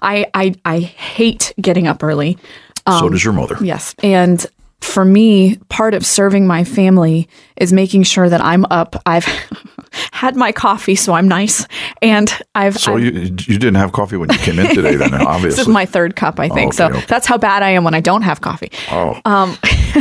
I, 0.03 0.27
I 0.35 0.55
I 0.65 0.81
hate 0.81 1.55
getting 1.61 1.87
up 1.87 2.03
early. 2.03 2.39
Um, 2.87 3.01
so 3.01 3.09
does 3.09 3.25
your 3.25 3.33
mother. 3.33 3.57
Yes, 3.63 3.95
and 4.03 4.47
for 4.81 5.05
me, 5.05 5.57
part 5.69 5.95
of 5.95 6.05
serving 6.05 6.47
my 6.47 6.65
family 6.65 7.29
is 7.57 7.73
making 7.73 8.03
sure 8.05 8.29
that 8.29 8.41
I'm 8.41 8.65
up. 8.71 9.01
I've 9.07 9.25
had 10.13 10.37
my 10.37 10.53
coffee, 10.53 10.95
so 10.95 11.13
I'm 11.13 11.29
nice, 11.29 11.67
and 12.03 12.33
I've. 12.55 12.79
So 12.79 12.97
I've, 12.97 13.03
you 13.03 13.11
you 13.11 13.59
didn't 13.59 13.77
have 13.77 13.93
coffee 13.93 14.17
when 14.17 14.31
you 14.31 14.39
came 14.39 14.59
in 14.59 14.75
today, 14.75 14.97
then 14.97 15.15
obviously. 15.27 15.51
this 15.51 15.59
is 15.61 15.69
my 15.69 15.87
third 15.87 16.17
cup, 16.17 16.41
I 16.41 16.49
think. 16.49 16.59
Oh, 16.81 16.85
okay, 16.85 16.95
so 16.95 16.99
okay. 16.99 17.07
that's 17.07 17.27
how 17.27 17.39
bad 17.39 17.63
I 17.63 17.71
am 17.71 17.85
when 17.85 17.95
I 17.95 18.01
don't 18.01 18.23
have 18.23 18.41
coffee. 18.41 18.73
Oh. 18.91 19.21
Um, 19.25 19.57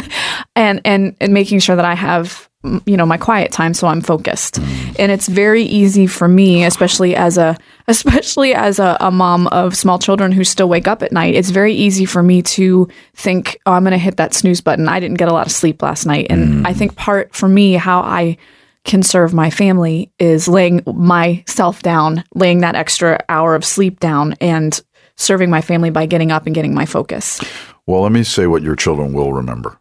and 0.55 0.81
and 0.85 1.15
and 1.19 1.33
making 1.33 1.59
sure 1.59 1.75
that 1.75 1.85
I 1.85 1.95
have 1.95 2.48
you 2.85 2.97
know 2.97 3.06
my 3.06 3.17
quiet 3.17 3.53
time 3.53 3.73
so 3.73 3.88
i'm 3.88 4.01
focused 4.01 4.59
mm. 4.59 4.95
and 5.00 5.13
it's 5.13 5.29
very 5.29 5.63
easy 5.63 6.06
for 6.06 6.27
me 6.27 6.65
especially 6.65 7.15
as 7.15 7.38
a 7.38 7.57
especially 7.88 8.53
as 8.53 8.79
a, 8.79 8.97
a, 9.00 9.09
mom 9.09 9.47
of 9.47 9.75
small 9.75 9.97
children 9.97 10.31
who 10.31 10.44
still 10.44 10.67
wake 10.67 10.88
up 10.88 11.01
at 11.01 11.13
night 11.13 11.35
it's 11.35 11.51
very 11.51 11.73
easy 11.73 12.03
for 12.03 12.21
me 12.21 12.41
to 12.41 12.85
think 13.13 13.57
oh 13.65 13.71
i'm 13.71 13.83
going 13.83 13.91
to 13.91 13.97
hit 13.97 14.17
that 14.17 14.33
snooze 14.33 14.59
button 14.59 14.89
i 14.89 15.00
didn't 15.00 15.17
get 15.17 15.29
a 15.29 15.33
lot 15.33 15.47
of 15.47 15.53
sleep 15.53 15.81
last 15.81 16.06
night 16.06 16.27
and 16.29 16.47
mm. 16.47 16.67
i 16.67 16.73
think 16.73 16.97
part 16.97 17.33
for 17.33 17.47
me 17.47 17.73
how 17.73 18.01
i 18.01 18.35
can 18.83 19.01
serve 19.03 19.33
my 19.33 19.50
family 19.50 20.11
is 20.19 20.50
laying 20.50 20.81
myself 20.85 21.81
down 21.81 22.25
laying 22.35 22.59
that 22.59 22.75
extra 22.75 23.23
hour 23.29 23.56
of 23.56 23.63
sleep 23.63 24.01
down 24.01 24.33
and 24.41 24.81
serving 25.15 25.50
my 25.50 25.61
family 25.61 25.89
by 25.89 26.06
getting 26.06 26.29
up 26.29 26.45
and 26.45 26.56
getting 26.56 26.73
my 26.73 26.85
focus 26.85 27.39
well 27.88 28.01
let 28.01 28.11
me 28.11 28.21
say 28.21 28.47
what 28.47 28.63
your 28.63 28.75
children 28.75 29.13
will 29.13 29.31
remember 29.31 29.79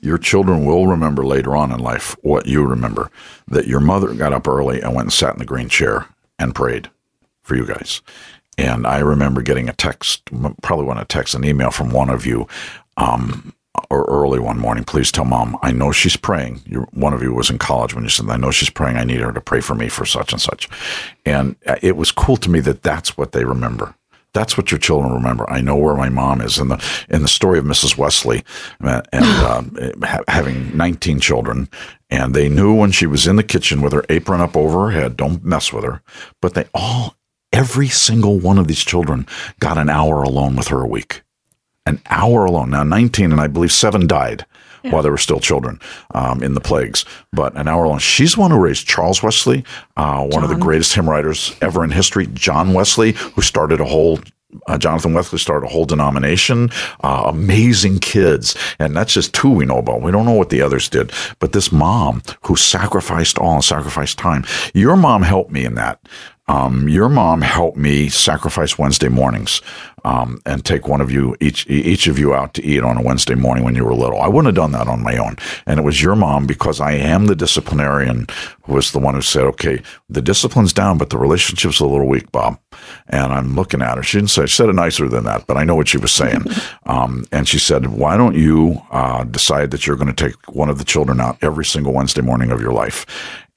your 0.00 0.18
children 0.18 0.64
will 0.64 0.86
remember 0.86 1.24
later 1.24 1.56
on 1.56 1.72
in 1.72 1.80
life 1.80 2.16
what 2.22 2.46
you 2.46 2.64
remember 2.64 3.10
that 3.48 3.66
your 3.66 3.80
mother 3.80 4.12
got 4.14 4.32
up 4.32 4.46
early 4.46 4.80
and 4.80 4.94
went 4.94 5.06
and 5.06 5.12
sat 5.12 5.32
in 5.32 5.38
the 5.38 5.44
green 5.44 5.68
chair 5.68 6.06
and 6.38 6.54
prayed 6.54 6.90
for 7.42 7.56
you 7.56 7.66
guys. 7.66 8.02
And 8.58 8.86
I 8.86 8.98
remember 8.98 9.42
getting 9.42 9.68
a 9.68 9.74
text, 9.74 10.22
probably 10.62 10.86
want 10.86 10.98
to 10.98 11.04
text 11.04 11.34
an 11.34 11.44
email 11.44 11.70
from 11.70 11.90
one 11.90 12.10
of 12.10 12.24
you, 12.24 12.48
um, 12.96 13.52
or 13.90 14.04
early 14.04 14.38
one 14.38 14.58
morning. 14.58 14.84
Please 14.84 15.12
tell 15.12 15.24
mom, 15.24 15.58
I 15.62 15.70
know 15.72 15.92
she's 15.92 16.16
praying. 16.16 16.62
You're, 16.66 16.88
one 16.92 17.12
of 17.12 17.22
you 17.22 17.34
was 17.34 17.50
in 17.50 17.58
college 17.58 17.94
when 17.94 18.04
you 18.04 18.10
said, 18.10 18.28
I 18.30 18.36
know 18.36 18.50
she's 18.50 18.70
praying. 18.70 18.96
I 18.96 19.04
need 19.04 19.20
her 19.20 19.32
to 19.32 19.40
pray 19.40 19.60
for 19.60 19.74
me 19.74 19.88
for 19.88 20.06
such 20.06 20.32
and 20.32 20.40
such. 20.40 20.68
And 21.24 21.56
uh, 21.66 21.76
it 21.82 21.96
was 21.96 22.10
cool 22.10 22.36
to 22.38 22.50
me 22.50 22.60
that 22.60 22.82
that's 22.82 23.16
what 23.16 23.32
they 23.32 23.44
remember. 23.44 23.94
That's 24.36 24.58
what 24.58 24.70
your 24.70 24.78
children 24.78 25.14
remember. 25.14 25.48
I 25.48 25.62
know 25.62 25.76
where 25.76 25.96
my 25.96 26.10
mom 26.10 26.42
is 26.42 26.58
in 26.58 26.68
the 26.68 26.84
in 27.08 27.22
the 27.22 27.28
story 27.28 27.58
of 27.58 27.64
Mrs. 27.64 27.96
Wesley, 27.96 28.44
uh, 28.84 29.00
and 29.10 29.24
uh, 30.04 30.22
having 30.28 30.76
19 30.76 31.20
children, 31.20 31.70
and 32.10 32.34
they 32.34 32.50
knew 32.50 32.74
when 32.74 32.90
she 32.90 33.06
was 33.06 33.26
in 33.26 33.36
the 33.36 33.42
kitchen 33.42 33.80
with 33.80 33.94
her 33.94 34.04
apron 34.10 34.42
up 34.42 34.54
over 34.54 34.90
her 34.90 35.00
head, 35.00 35.16
don't 35.16 35.42
mess 35.42 35.72
with 35.72 35.84
her. 35.84 36.02
But 36.42 36.52
they 36.52 36.66
all, 36.74 37.16
every 37.50 37.88
single 37.88 38.38
one 38.38 38.58
of 38.58 38.68
these 38.68 38.84
children, 38.84 39.26
got 39.58 39.78
an 39.78 39.88
hour 39.88 40.22
alone 40.22 40.54
with 40.54 40.68
her 40.68 40.82
a 40.82 40.86
week. 40.86 41.22
An 41.86 42.02
hour 42.10 42.44
alone. 42.44 42.70
Now 42.70 42.82
19, 42.82 43.32
and 43.32 43.40
I 43.40 43.46
believe 43.46 43.72
seven 43.72 44.06
died 44.06 44.44
yeah. 44.82 44.90
while 44.90 45.02
they 45.02 45.10
were 45.10 45.18
still 45.18 45.40
children 45.40 45.80
um, 46.14 46.42
in 46.42 46.54
the 46.54 46.60
plagues. 46.60 47.04
But 47.32 47.56
an 47.56 47.68
hour 47.68 47.86
long. 47.86 47.98
She's 47.98 48.34
the 48.34 48.40
one 48.40 48.50
who 48.50 48.58
raised 48.58 48.86
Charles 48.86 49.22
Wesley, 49.22 49.64
uh, 49.96 50.20
one 50.20 50.30
John. 50.30 50.44
of 50.44 50.50
the 50.50 50.56
greatest 50.56 50.94
hymn 50.94 51.08
writers 51.08 51.54
ever 51.60 51.84
in 51.84 51.90
history. 51.90 52.26
John 52.28 52.72
Wesley, 52.72 53.12
who 53.12 53.42
started 53.42 53.80
a 53.80 53.84
whole 53.84 54.18
uh, 54.68 54.78
Jonathan 54.78 55.12
Wesley 55.12 55.38
started 55.38 55.66
a 55.66 55.70
whole 55.70 55.84
denomination. 55.84 56.70
Uh, 57.02 57.24
amazing 57.26 57.98
kids, 57.98 58.56
and 58.78 58.96
that's 58.96 59.12
just 59.12 59.34
two 59.34 59.50
we 59.50 59.66
know 59.66 59.78
about. 59.78 60.02
We 60.02 60.12
don't 60.12 60.24
know 60.24 60.32
what 60.32 60.50
the 60.50 60.62
others 60.62 60.88
did. 60.88 61.12
But 61.38 61.52
this 61.52 61.72
mom 61.72 62.22
who 62.42 62.56
sacrificed 62.56 63.38
all 63.38 63.54
and 63.54 63.64
sacrificed 63.64 64.18
time. 64.18 64.44
Your 64.74 64.96
mom 64.96 65.22
helped 65.22 65.50
me 65.50 65.64
in 65.64 65.74
that. 65.74 66.00
Um, 66.48 66.88
your 66.88 67.08
mom 67.08 67.42
helped 67.42 67.76
me 67.76 68.08
sacrifice 68.08 68.78
Wednesday 68.78 69.08
mornings 69.08 69.60
um, 70.04 70.40
and 70.46 70.64
take 70.64 70.86
one 70.86 71.00
of 71.00 71.10
you 71.10 71.36
each 71.40 71.68
each 71.68 72.06
of 72.06 72.18
you 72.18 72.32
out 72.32 72.54
to 72.54 72.64
eat 72.64 72.84
on 72.84 72.96
a 72.96 73.02
Wednesday 73.02 73.34
morning 73.34 73.64
when 73.64 73.74
you 73.74 73.84
were 73.84 73.94
little. 73.94 74.20
I 74.20 74.28
wouldn't 74.28 74.46
have 74.46 74.62
done 74.62 74.70
that 74.72 74.86
on 74.86 75.02
my 75.02 75.16
own, 75.16 75.36
and 75.66 75.80
it 75.80 75.82
was 75.82 76.00
your 76.00 76.14
mom 76.14 76.46
because 76.46 76.80
I 76.80 76.92
am 76.92 77.26
the 77.26 77.34
disciplinarian 77.34 78.28
who 78.62 78.74
was 78.74 78.92
the 78.92 79.00
one 79.00 79.16
who 79.16 79.22
said, 79.22 79.42
"Okay, 79.44 79.82
the 80.08 80.22
discipline's 80.22 80.72
down, 80.72 80.98
but 80.98 81.10
the 81.10 81.18
relationship's 81.18 81.80
a 81.80 81.86
little 81.86 82.06
weak, 82.06 82.30
Bob." 82.30 82.60
And 83.08 83.32
I'm 83.32 83.56
looking 83.56 83.82
at 83.82 83.96
her. 83.96 84.04
She 84.04 84.18
didn't 84.18 84.30
say 84.30 84.46
she 84.46 84.54
said 84.54 84.68
it 84.68 84.74
nicer 84.74 85.08
than 85.08 85.24
that, 85.24 85.48
but 85.48 85.56
I 85.56 85.64
know 85.64 85.74
what 85.74 85.88
she 85.88 85.98
was 85.98 86.12
saying. 86.12 86.44
um, 86.86 87.24
and 87.32 87.48
she 87.48 87.58
said, 87.58 87.88
"Why 87.88 88.16
don't 88.16 88.36
you 88.36 88.80
uh, 88.92 89.24
decide 89.24 89.72
that 89.72 89.84
you're 89.84 89.96
going 89.96 90.14
to 90.14 90.24
take 90.24 90.36
one 90.54 90.68
of 90.68 90.78
the 90.78 90.84
children 90.84 91.20
out 91.20 91.38
every 91.42 91.64
single 91.64 91.92
Wednesday 91.92 92.22
morning 92.22 92.52
of 92.52 92.60
your 92.60 92.72
life?" 92.72 93.04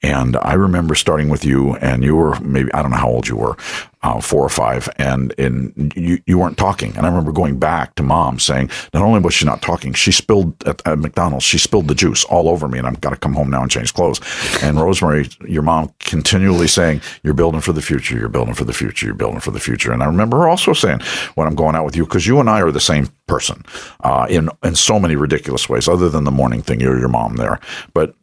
And 0.02 0.36
I 0.40 0.54
remember 0.54 0.94
starting 0.94 1.28
with 1.28 1.44
you, 1.44 1.74
and 1.76 2.02
you 2.02 2.16
were 2.16 2.38
maybe 2.40 2.72
I 2.72 2.82
don't 2.82 2.90
know 2.90 2.96
how 2.96 3.08
old 3.10 3.28
you 3.28 3.36
were, 3.36 3.56
uh, 4.02 4.20
four 4.20 4.42
or 4.42 4.48
five, 4.48 4.88
and 4.96 5.34
and 5.38 5.92
you 5.94 6.18
you 6.26 6.38
weren't 6.38 6.56
talking. 6.56 6.96
And 6.96 7.04
I 7.04 7.08
remember 7.08 7.32
going 7.32 7.58
back 7.58 7.94
to 7.96 8.02
mom 8.02 8.38
saying, 8.38 8.70
not 8.94 9.02
only 9.02 9.20
was 9.20 9.34
she 9.34 9.44
not 9.44 9.60
talking, 9.60 9.92
she 9.92 10.10
spilled 10.10 10.54
at, 10.66 10.80
at 10.86 10.98
McDonald's, 10.98 11.44
she 11.44 11.58
spilled 11.58 11.88
the 11.88 11.94
juice 11.94 12.24
all 12.24 12.48
over 12.48 12.66
me, 12.66 12.78
and 12.78 12.86
I've 12.86 13.00
got 13.00 13.10
to 13.10 13.16
come 13.16 13.34
home 13.34 13.50
now 13.50 13.62
and 13.62 13.70
change 13.70 13.92
clothes. 13.92 14.20
And 14.62 14.80
Rosemary, 14.80 15.28
your 15.46 15.62
mom, 15.62 15.92
continually 15.98 16.66
saying, 16.66 17.02
"You're 17.22 17.34
building 17.34 17.60
for 17.60 17.72
the 17.72 17.82
future. 17.82 18.16
You're 18.16 18.30
building 18.30 18.54
for 18.54 18.64
the 18.64 18.72
future. 18.72 19.04
You're 19.04 19.14
building 19.14 19.40
for 19.40 19.50
the 19.50 19.60
future." 19.60 19.92
And 19.92 20.02
I 20.02 20.06
remember 20.06 20.38
her 20.38 20.48
also 20.48 20.72
saying, 20.72 21.00
"When 21.34 21.46
I'm 21.46 21.54
going 21.54 21.76
out 21.76 21.84
with 21.84 21.96
you, 21.96 22.04
because 22.04 22.26
you 22.26 22.40
and 22.40 22.48
I 22.48 22.62
are 22.62 22.72
the 22.72 22.80
same 22.80 23.08
person 23.26 23.64
uh, 24.02 24.26
in 24.30 24.48
in 24.64 24.74
so 24.76 24.98
many 24.98 25.14
ridiculous 25.14 25.68
ways, 25.68 25.88
other 25.88 26.08
than 26.08 26.24
the 26.24 26.30
morning 26.30 26.62
thing. 26.62 26.80
You're 26.80 26.98
your 26.98 27.08
mom 27.08 27.36
there, 27.36 27.60
but 27.92 28.14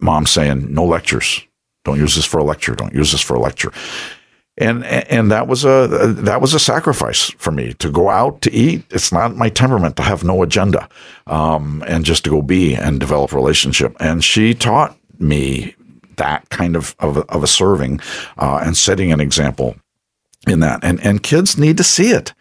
mom 0.00 0.26
saying, 0.26 0.72
no 0.74 0.84
lectures." 0.84 1.42
Don't 1.84 1.98
use 1.98 2.14
this 2.14 2.24
for 2.24 2.38
a 2.38 2.44
lecture. 2.44 2.76
Don't 2.76 2.94
use 2.94 3.10
this 3.10 3.20
for 3.20 3.34
a 3.34 3.40
lecture 3.40 3.72
and 4.58 4.84
and 4.84 5.30
that 5.30 5.46
was 5.46 5.64
a 5.64 6.14
that 6.18 6.40
was 6.40 6.52
a 6.52 6.60
sacrifice 6.60 7.30
for 7.38 7.50
me 7.50 7.72
to 7.74 7.90
go 7.90 8.10
out 8.10 8.42
to 8.42 8.52
eat. 8.52 8.84
It's 8.90 9.10
not 9.10 9.36
my 9.36 9.48
temperament 9.48 9.96
to 9.96 10.02
have 10.02 10.24
no 10.24 10.42
agenda, 10.42 10.88
um, 11.26 11.82
and 11.86 12.04
just 12.04 12.24
to 12.24 12.30
go 12.30 12.42
be 12.42 12.74
and 12.74 13.00
develop 13.00 13.32
a 13.32 13.36
relationship. 13.36 13.96
And 13.98 14.22
she 14.22 14.54
taught 14.54 14.96
me 15.18 15.74
that 16.16 16.48
kind 16.50 16.76
of 16.76 16.94
of, 16.98 17.16
of 17.16 17.42
a 17.42 17.46
serving 17.46 18.00
uh, 18.36 18.60
and 18.62 18.76
setting 18.76 19.10
an 19.10 19.20
example 19.20 19.76
in 20.46 20.60
that. 20.60 20.80
And 20.84 21.00
and 21.00 21.22
kids 21.22 21.56
need 21.56 21.78
to 21.78 21.84
see 21.84 22.10
it 22.10 22.34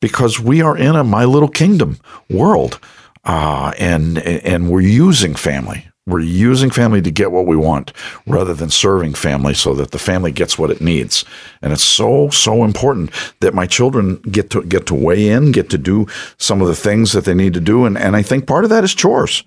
because 0.00 0.38
we 0.38 0.62
are 0.62 0.76
in 0.76 0.94
a 0.94 1.02
my 1.02 1.24
little 1.24 1.48
kingdom 1.48 1.98
world, 2.30 2.78
uh, 3.24 3.72
and 3.78 4.18
and 4.18 4.70
we're 4.70 4.80
using 4.80 5.34
family 5.34 5.87
we're 6.08 6.20
using 6.20 6.70
family 6.70 7.02
to 7.02 7.10
get 7.10 7.32
what 7.32 7.46
we 7.46 7.56
want 7.56 7.92
rather 8.26 8.54
than 8.54 8.70
serving 8.70 9.14
family 9.14 9.54
so 9.54 9.74
that 9.74 9.90
the 9.90 9.98
family 9.98 10.32
gets 10.32 10.58
what 10.58 10.70
it 10.70 10.80
needs. 10.80 11.24
And 11.62 11.72
it's 11.72 11.84
so, 11.84 12.30
so 12.30 12.64
important 12.64 13.10
that 13.40 13.54
my 13.54 13.66
children 13.66 14.16
get 14.30 14.50
to 14.50 14.62
get 14.64 14.86
to 14.86 14.94
weigh 14.94 15.28
in, 15.28 15.52
get 15.52 15.70
to 15.70 15.78
do 15.78 16.06
some 16.38 16.60
of 16.60 16.68
the 16.68 16.74
things 16.74 17.12
that 17.12 17.24
they 17.24 17.34
need 17.34 17.54
to 17.54 17.60
do. 17.60 17.84
And, 17.84 17.98
and 17.98 18.16
I 18.16 18.22
think 18.22 18.46
part 18.46 18.64
of 18.64 18.70
that 18.70 18.84
is 18.84 18.94
chores 18.94 19.44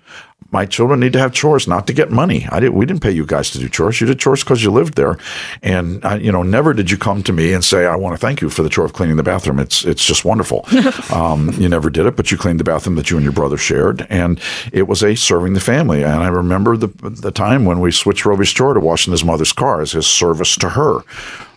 my 0.50 0.66
children 0.66 1.00
need 1.00 1.12
to 1.12 1.18
have 1.18 1.32
chores, 1.32 1.68
not 1.68 1.86
to 1.86 1.92
get 1.92 2.10
money. 2.10 2.46
I 2.50 2.60
did. 2.60 2.70
We 2.70 2.86
didn't 2.86 3.02
pay 3.02 3.10
you 3.10 3.26
guys 3.26 3.50
to 3.50 3.58
do 3.58 3.68
chores. 3.68 4.00
You 4.00 4.06
did 4.06 4.18
chores 4.18 4.42
because 4.42 4.62
you 4.62 4.70
lived 4.70 4.94
there, 4.94 5.18
and 5.62 6.04
uh, 6.04 6.14
you 6.14 6.32
know, 6.32 6.42
never 6.42 6.74
did 6.74 6.90
you 6.90 6.98
come 6.98 7.22
to 7.24 7.32
me 7.32 7.52
and 7.52 7.64
say, 7.64 7.86
"I 7.86 7.96
want 7.96 8.14
to 8.14 8.18
thank 8.18 8.40
you 8.40 8.50
for 8.50 8.62
the 8.62 8.68
chore 8.68 8.84
of 8.84 8.92
cleaning 8.92 9.16
the 9.16 9.22
bathroom." 9.22 9.58
It's 9.58 9.84
it's 9.84 10.04
just 10.04 10.24
wonderful. 10.24 10.66
um, 11.10 11.50
you 11.52 11.68
never 11.68 11.90
did 11.90 12.06
it, 12.06 12.16
but 12.16 12.30
you 12.30 12.38
cleaned 12.38 12.60
the 12.60 12.64
bathroom 12.64 12.96
that 12.96 13.10
you 13.10 13.16
and 13.16 13.24
your 13.24 13.32
brother 13.32 13.56
shared, 13.56 14.06
and 14.10 14.40
it 14.72 14.88
was 14.88 15.02
a 15.02 15.14
serving 15.14 15.52
the 15.54 15.60
family. 15.60 16.02
And 16.02 16.22
I 16.22 16.28
remember 16.28 16.76
the 16.76 16.88
the 16.88 17.32
time 17.32 17.64
when 17.64 17.80
we 17.80 17.92
switched 17.92 18.24
Roby's 18.24 18.50
chore 18.50 18.74
to 18.74 18.80
washing 18.80 19.12
his 19.12 19.24
mother's 19.24 19.52
car 19.52 19.80
as 19.80 19.92
his 19.92 20.06
service 20.06 20.56
to 20.56 20.70
her 20.70 21.02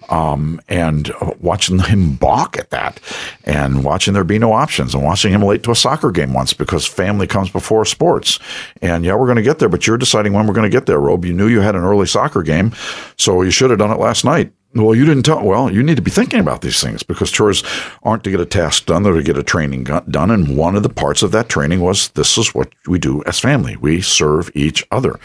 um, 0.09 0.59
and 0.67 1.11
watching 1.39 1.79
him 1.79 2.15
balk 2.15 2.57
at 2.57 2.69
that, 2.69 2.99
and 3.43 3.83
watching 3.83 4.13
there 4.13 4.23
be 4.23 4.39
no 4.39 4.53
options, 4.53 4.93
and 4.93 5.03
watching 5.03 5.31
him 5.31 5.41
late 5.41 5.63
to 5.63 5.71
a 5.71 5.75
soccer 5.75 6.11
game 6.11 6.33
once 6.33 6.53
because 6.53 6.85
family 6.85 7.27
comes 7.27 7.49
before 7.49 7.85
sports. 7.85 8.39
And 8.81 9.05
yeah, 9.05 9.15
we're 9.15 9.27
going 9.27 9.37
to 9.37 9.41
get 9.41 9.59
there, 9.59 9.69
but 9.69 9.87
you're 9.87 9.97
deciding 9.97 10.33
when 10.33 10.47
we're 10.47 10.53
going 10.53 10.69
to 10.69 10.75
get 10.75 10.85
there, 10.85 10.99
Robe. 10.99 11.25
You 11.25 11.33
knew 11.33 11.47
you 11.47 11.61
had 11.61 11.75
an 11.75 11.83
early 11.83 12.07
soccer 12.07 12.43
game, 12.43 12.73
so 13.17 13.41
you 13.41 13.51
should 13.51 13.69
have 13.69 13.79
done 13.79 13.91
it 13.91 13.99
last 13.99 14.25
night. 14.25 14.51
Well, 14.75 14.93
you 14.93 15.05
didn't 15.05 15.23
tell. 15.23 15.41
Well, 15.41 15.71
you 15.71 15.81
need 15.81 15.95
to 15.95 16.01
be 16.01 16.11
thinking 16.11 16.41
about 16.41 16.61
these 16.61 16.81
things 16.81 17.01
because 17.01 17.31
chores 17.31 17.63
aren't 18.03 18.25
to 18.25 18.31
get 18.31 18.41
a 18.41 18.45
task 18.45 18.85
done; 18.85 19.03
they're 19.03 19.13
to 19.13 19.23
get 19.23 19.37
a 19.37 19.43
training 19.43 19.85
done. 19.85 20.29
And 20.29 20.57
one 20.57 20.75
of 20.75 20.83
the 20.83 20.89
parts 20.89 21.23
of 21.23 21.31
that 21.31 21.47
training 21.47 21.79
was 21.79 22.09
this 22.09 22.37
is 22.37 22.53
what 22.53 22.73
we 22.85 22.99
do 22.99 23.23
as 23.25 23.39
family: 23.39 23.77
we 23.77 24.01
serve 24.01 24.51
each 24.53 24.85
other. 24.91 25.17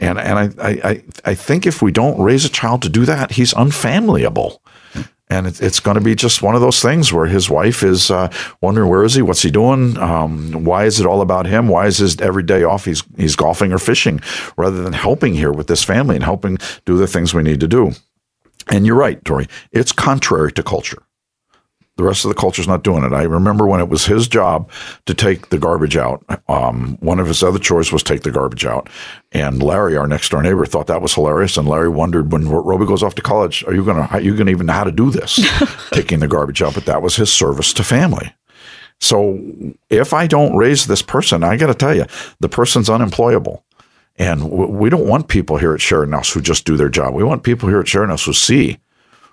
And 0.00 0.18
and 0.18 0.60
I 0.60 0.68
I 0.82 1.02
I 1.24 1.34
think 1.34 1.64
if 1.64 1.80
we 1.80 1.92
don't 1.92 2.20
raise 2.20 2.44
a 2.44 2.48
child 2.48 2.82
to 2.82 2.88
do 2.88 3.04
that, 3.04 3.32
he's 3.32 3.54
unfamilyable. 3.54 4.58
And 5.30 5.46
it's 5.46 5.78
going 5.78 5.96
to 5.96 6.00
be 6.00 6.14
just 6.14 6.42
one 6.42 6.54
of 6.54 6.62
those 6.62 6.80
things 6.80 7.12
where 7.12 7.26
his 7.26 7.50
wife 7.50 7.82
is 7.82 8.10
uh, 8.10 8.32
wondering 8.62 8.88
where 8.88 9.04
is 9.04 9.12
he, 9.12 9.20
what's 9.20 9.42
he 9.42 9.50
doing, 9.50 9.98
um, 9.98 10.64
why 10.64 10.86
is 10.86 11.00
it 11.00 11.06
all 11.06 11.20
about 11.20 11.44
him, 11.44 11.68
why 11.68 11.86
is 11.86 11.98
his 11.98 12.18
every 12.18 12.42
day 12.42 12.62
off 12.62 12.86
he's 12.86 13.04
he's 13.16 13.36
golfing 13.36 13.70
or 13.70 13.78
fishing, 13.78 14.22
rather 14.56 14.82
than 14.82 14.94
helping 14.94 15.34
here 15.34 15.52
with 15.52 15.66
this 15.66 15.84
family 15.84 16.16
and 16.16 16.24
helping 16.24 16.56
do 16.86 16.96
the 16.96 17.06
things 17.06 17.34
we 17.34 17.42
need 17.42 17.60
to 17.60 17.68
do. 17.68 17.92
And 18.70 18.86
you're 18.86 18.96
right, 18.96 19.22
Tori. 19.24 19.46
It's 19.72 19.92
contrary 19.92 20.52
to 20.52 20.62
culture. 20.62 21.02
The 21.96 22.04
rest 22.04 22.24
of 22.24 22.28
the 22.28 22.36
culture's 22.36 22.68
not 22.68 22.84
doing 22.84 23.02
it. 23.02 23.12
I 23.12 23.24
remember 23.24 23.66
when 23.66 23.80
it 23.80 23.88
was 23.88 24.06
his 24.06 24.28
job 24.28 24.70
to 25.06 25.14
take 25.14 25.48
the 25.48 25.58
garbage 25.58 25.96
out. 25.96 26.24
Um, 26.46 26.96
one 27.00 27.18
of 27.18 27.26
his 27.26 27.42
other 27.42 27.58
chores 27.58 27.90
was 27.90 28.04
take 28.04 28.22
the 28.22 28.30
garbage 28.30 28.64
out. 28.64 28.88
And 29.32 29.60
Larry, 29.60 29.96
our 29.96 30.06
next 30.06 30.28
door 30.28 30.40
neighbor, 30.40 30.64
thought 30.64 30.86
that 30.86 31.02
was 31.02 31.14
hilarious. 31.14 31.56
And 31.56 31.66
Larry 31.66 31.88
wondered 31.88 32.30
when 32.30 32.48
Roby 32.48 32.86
goes 32.86 33.02
off 33.02 33.16
to 33.16 33.22
college, 33.22 33.64
are 33.64 33.74
you 33.74 33.84
gonna 33.84 34.06
are 34.12 34.20
you 34.20 34.36
gonna 34.36 34.52
even 34.52 34.66
know 34.66 34.74
how 34.74 34.84
to 34.84 34.92
do 34.92 35.10
this, 35.10 35.44
taking 35.90 36.20
the 36.20 36.28
garbage 36.28 36.62
out? 36.62 36.74
But 36.74 36.84
that 36.84 37.02
was 37.02 37.16
his 37.16 37.32
service 37.32 37.72
to 37.72 37.82
family. 37.82 38.32
So 39.00 39.40
if 39.90 40.12
I 40.12 40.28
don't 40.28 40.56
raise 40.56 40.86
this 40.86 41.02
person, 41.02 41.42
I 41.44 41.56
got 41.56 41.68
to 41.68 41.74
tell 41.74 41.94
you, 41.94 42.06
the 42.40 42.48
person's 42.48 42.90
unemployable. 42.90 43.64
And 44.18 44.50
we 44.50 44.90
don't 44.90 45.06
want 45.06 45.28
people 45.28 45.58
here 45.58 45.74
at 45.74 45.80
Sheridan 45.80 46.12
House 46.12 46.32
who 46.32 46.40
just 46.40 46.64
do 46.64 46.76
their 46.76 46.88
job. 46.88 47.14
We 47.14 47.24
want 47.24 47.44
people 47.44 47.68
here 47.68 47.80
at 47.80 47.88
Sheridan 47.88 48.10
House 48.10 48.24
who 48.24 48.32
see, 48.32 48.78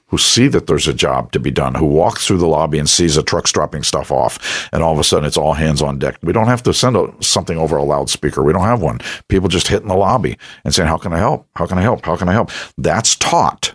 who 0.07 0.19
see 0.19 0.47
that 0.47 0.67
there's 0.67 0.87
a 0.87 0.93
job 0.93 1.31
to 1.31 1.39
be 1.39 1.49
done, 1.49 1.73
who 1.73 1.85
walks 1.87 2.27
through 2.27 2.37
the 2.37 2.47
lobby 2.47 2.77
and 2.77 2.87
sees 2.87 3.17
a 3.17 3.23
truck 3.23 3.45
dropping 3.45 3.81
stuff 3.81 4.11
off, 4.11 4.69
and 4.71 4.83
all 4.83 4.93
of 4.93 4.99
a 4.99 5.03
sudden 5.03 5.25
it's 5.25 5.37
all 5.37 5.53
hands 5.53 5.81
on 5.81 5.97
deck. 5.97 6.17
We 6.21 6.31
don't 6.31 6.47
have 6.47 6.61
to 6.63 6.73
send 6.73 6.95
a, 6.95 7.11
something 7.21 7.57
over 7.57 7.75
a 7.75 7.83
loudspeaker. 7.83 8.43
We 8.43 8.53
don't 8.53 8.61
have 8.65 8.81
one. 8.81 8.99
People 9.27 9.49
just 9.49 9.67
hit 9.67 9.81
in 9.81 9.87
the 9.87 9.95
lobby 9.95 10.37
and 10.63 10.73
saying, 10.73 10.87
"How 10.87 10.97
can 10.97 11.13
I 11.13 11.17
help? 11.17 11.47
How 11.55 11.65
can 11.65 11.79
I 11.79 11.81
help? 11.81 12.05
How 12.05 12.15
can 12.15 12.29
I 12.29 12.33
help?" 12.33 12.51
That's 12.77 13.15
taught. 13.15 13.74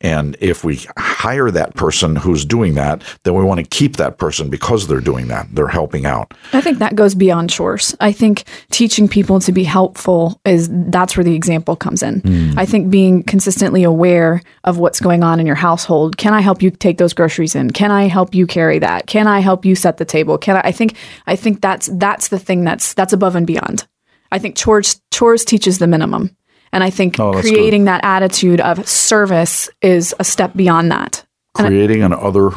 And 0.00 0.36
if 0.38 0.62
we 0.62 0.86
hire 0.96 1.50
that 1.50 1.74
person 1.74 2.14
who's 2.14 2.44
doing 2.44 2.74
that, 2.74 3.02
then 3.24 3.34
we 3.34 3.42
want 3.42 3.58
to 3.58 3.66
keep 3.66 3.96
that 3.96 4.16
person 4.16 4.48
because 4.48 4.86
they're 4.86 5.00
doing 5.00 5.26
that. 5.28 5.48
They're 5.52 5.66
helping 5.66 6.06
out. 6.06 6.32
I 6.52 6.60
think 6.60 6.78
that 6.78 6.94
goes 6.94 7.16
beyond 7.16 7.50
chores. 7.50 7.96
I 8.00 8.12
think 8.12 8.44
teaching 8.70 9.08
people 9.08 9.40
to 9.40 9.50
be 9.50 9.64
helpful 9.64 10.40
is 10.44 10.68
that's 10.70 11.16
where 11.16 11.24
the 11.24 11.34
example 11.34 11.74
comes 11.74 12.04
in. 12.04 12.22
Mm. 12.22 12.56
I 12.56 12.64
think 12.64 12.90
being 12.90 13.24
consistently 13.24 13.82
aware 13.82 14.40
of 14.62 14.78
what's 14.78 15.00
going 15.00 15.24
on 15.24 15.40
in 15.40 15.46
your 15.46 15.56
household. 15.56 16.16
Can 16.16 16.32
I 16.32 16.42
help 16.42 16.62
you 16.62 16.70
take 16.70 16.98
those 16.98 17.12
groceries 17.12 17.56
in? 17.56 17.72
Can 17.72 17.90
I 17.90 18.04
help 18.04 18.34
you 18.34 18.46
carry 18.46 18.78
that? 18.78 19.08
Can 19.08 19.26
I 19.26 19.40
help 19.40 19.64
you 19.64 19.74
set 19.74 19.96
the 19.96 20.04
table? 20.04 20.38
Can 20.38 20.56
I 20.56 20.68
I 20.68 20.72
think 20.72 20.96
I 21.26 21.34
think 21.34 21.62
that's 21.62 21.88
that's 21.94 22.28
the 22.28 22.38
thing 22.38 22.62
that's 22.62 22.92
that's 22.92 23.14
above 23.14 23.34
and 23.34 23.46
beyond. 23.46 23.86
I 24.30 24.38
think 24.38 24.54
chores 24.54 25.00
chores 25.10 25.44
teaches 25.44 25.78
the 25.78 25.86
minimum. 25.86 26.36
And 26.72 26.84
I 26.84 26.90
think 26.90 27.18
oh, 27.18 27.32
creating 27.40 27.82
good. 27.82 27.88
that 27.88 28.04
attitude 28.04 28.60
of 28.60 28.86
service 28.88 29.70
is 29.82 30.14
a 30.18 30.24
step 30.24 30.54
beyond 30.54 30.90
that. 30.90 31.24
Creating 31.54 32.02
an 32.02 32.12
other 32.12 32.50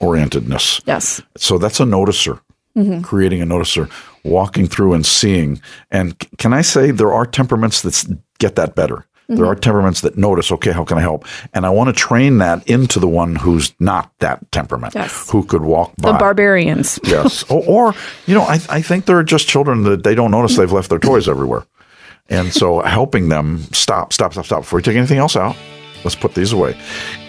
orientedness. 0.00 0.82
Yes. 0.86 1.20
So 1.36 1.58
that's 1.58 1.80
a 1.80 1.84
noticer. 1.84 2.40
Mm-hmm. 2.76 3.02
Creating 3.02 3.42
a 3.42 3.46
noticer, 3.46 3.90
walking 4.24 4.66
through 4.66 4.94
and 4.94 5.04
seeing. 5.04 5.60
And 5.90 6.16
can 6.38 6.52
I 6.52 6.62
say 6.62 6.92
there 6.92 7.12
are 7.12 7.26
temperaments 7.26 7.82
that 7.82 8.18
get 8.38 8.54
that 8.54 8.76
better? 8.76 9.04
Mm-hmm. 9.30 9.36
There 9.36 9.46
are 9.46 9.54
temperaments 9.54 10.00
that 10.00 10.16
notice, 10.16 10.50
okay, 10.50 10.72
how 10.72 10.84
can 10.84 10.98
I 10.98 11.00
help? 11.00 11.24
And 11.52 11.64
I 11.64 11.70
want 11.70 11.88
to 11.88 11.92
train 11.92 12.38
that 12.38 12.66
into 12.68 12.98
the 12.98 13.06
one 13.06 13.36
who's 13.36 13.72
not 13.78 14.12
that 14.18 14.50
temperament, 14.50 14.94
yes. 14.94 15.30
who 15.30 15.44
could 15.44 15.62
walk 15.62 15.92
by. 15.98 16.12
The 16.12 16.18
barbarians. 16.18 16.98
yes. 17.04 17.44
Or, 17.50 17.62
or, 17.66 17.94
you 18.26 18.34
know, 18.34 18.42
I, 18.42 18.60
I 18.68 18.82
think 18.82 19.06
there 19.06 19.18
are 19.18 19.24
just 19.24 19.46
children 19.46 19.84
that 19.84 20.02
they 20.02 20.14
don't 20.14 20.32
notice 20.32 20.56
they've 20.56 20.70
left 20.70 20.90
their 20.90 20.98
toys 20.98 21.28
everywhere. 21.28 21.64
And 22.30 22.52
so 22.52 22.80
helping 22.80 23.28
them 23.28 23.58
stop, 23.72 24.12
stop, 24.12 24.32
stop, 24.32 24.46
stop 24.46 24.60
before 24.62 24.78
you 24.78 24.84
take 24.84 24.96
anything 24.96 25.18
else 25.18 25.36
out. 25.36 25.56
Let's 26.04 26.16
put 26.16 26.34
these 26.34 26.52
away. 26.52 26.80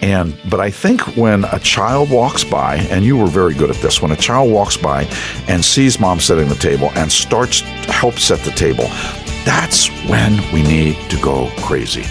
And 0.02 0.38
but 0.50 0.60
I 0.60 0.72
think 0.72 1.02
when 1.18 1.44
a 1.46 1.60
child 1.60 2.10
walks 2.10 2.44
by, 2.44 2.76
and 2.90 3.04
you 3.04 3.18
were 3.18 3.28
very 3.28 3.54
good 3.54 3.70
at 3.70 3.76
this, 3.78 4.02
when 4.02 4.12
a 4.12 4.16
child 4.16 4.52
walks 4.52 4.78
by 4.78 5.04
and 5.48 5.64
sees 5.64 6.00
mom 6.00 6.20
setting 6.20 6.48
the 6.48 6.56
table 6.56 6.90
and 6.96 7.12
starts 7.12 7.62
to 7.62 7.92
help 7.92 8.16
set 8.16 8.40
the 8.40 8.52
table, 8.52 8.86
that's 9.44 9.90
when 10.08 10.38
we 10.54 10.62
need 10.64 10.96
to 11.10 11.20
go 11.22 11.50
crazy. 11.58 12.04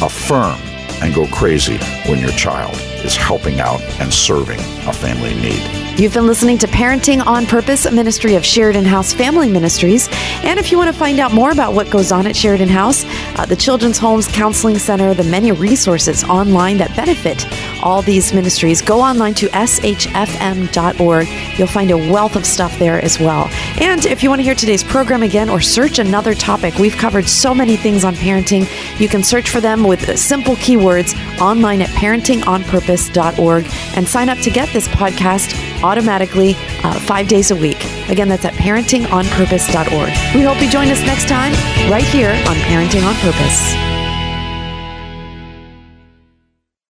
Affirm, 0.00 0.58
and 1.02 1.14
go 1.14 1.26
crazy 1.28 1.78
when 2.06 2.18
your 2.18 2.32
child 2.32 2.74
is 3.04 3.16
helping 3.16 3.60
out 3.60 3.80
and 4.00 4.12
serving 4.12 4.58
a 4.58 4.92
family 4.92 5.34
need. 5.34 5.62
You've 5.98 6.12
been 6.12 6.26
listening 6.26 6.58
to 6.58 6.66
Parenting 6.68 7.24
on 7.26 7.46
Purpose, 7.46 7.86
a 7.86 7.90
ministry 7.90 8.34
of 8.36 8.44
Sheridan 8.44 8.84
House 8.84 9.12
Family 9.12 9.48
Ministries. 9.48 10.08
And 10.44 10.58
if 10.58 10.70
you 10.70 10.78
want 10.78 10.92
to 10.92 10.98
find 10.98 11.18
out 11.18 11.32
more 11.32 11.50
about 11.50 11.72
what 11.72 11.90
goes 11.90 12.12
on 12.12 12.26
at 12.26 12.36
Sheridan 12.36 12.68
House, 12.68 13.04
uh, 13.36 13.46
the 13.46 13.56
Children's 13.56 13.98
Homes 13.98 14.28
Counseling 14.28 14.78
Center, 14.78 15.14
the 15.14 15.24
many 15.24 15.50
resources 15.52 16.22
online 16.24 16.78
that 16.78 16.94
benefit 16.94 17.46
all 17.82 18.02
these 18.02 18.32
ministries, 18.32 18.80
go 18.82 19.00
online 19.00 19.34
to 19.34 19.48
shfm.org. 19.48 21.28
You'll 21.58 21.68
find 21.68 21.90
a 21.90 21.96
wealth 21.96 22.36
of 22.36 22.46
stuff 22.46 22.78
there 22.78 23.02
as 23.04 23.18
well. 23.18 23.48
And 23.80 24.06
if 24.06 24.22
you 24.22 24.28
want 24.28 24.40
to 24.40 24.44
hear 24.44 24.54
today's 24.54 24.84
program 24.84 25.22
again 25.22 25.48
or 25.48 25.60
search 25.60 25.98
another 25.98 26.34
topic, 26.34 26.74
we've 26.76 26.96
covered 26.96 27.28
so 27.28 27.54
many 27.54 27.76
things 27.76 28.04
on 28.04 28.14
parenting. 28.14 28.68
You 29.00 29.08
can 29.08 29.24
search 29.24 29.50
for 29.50 29.60
them 29.60 29.82
with 29.84 30.18
simple 30.18 30.54
keywords 30.56 30.87
online 31.40 31.82
at 31.82 31.88
parentingonpurpose.org 31.90 33.66
and 33.96 34.08
sign 34.08 34.28
up 34.28 34.38
to 34.38 34.50
get 34.50 34.68
this 34.72 34.88
podcast 34.88 35.54
automatically 35.82 36.54
uh, 36.82 36.98
five 37.00 37.28
days 37.28 37.50
a 37.50 37.56
week. 37.56 37.84
Again, 38.08 38.28
that's 38.28 38.44
at 38.44 38.54
parentingonpurpose.org. 38.54 40.34
We 40.34 40.42
hope 40.42 40.60
you 40.62 40.70
join 40.70 40.88
us 40.88 41.00
next 41.02 41.28
time 41.28 41.52
right 41.90 42.04
here 42.04 42.30
on 42.30 42.56
Parenting 42.56 43.06
on 43.06 43.14
Purpose. 43.16 43.87